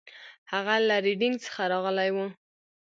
[0.51, 2.17] هغه له ریډینګ څخه راغلی و.